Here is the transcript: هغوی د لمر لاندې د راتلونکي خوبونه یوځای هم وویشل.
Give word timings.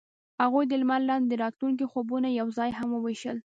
هغوی 0.41 0.65
د 0.67 0.73
لمر 0.81 1.01
لاندې 1.09 1.27
د 1.29 1.39
راتلونکي 1.43 1.85
خوبونه 1.91 2.27
یوځای 2.39 2.69
هم 2.79 2.89
وویشل. 2.93 3.37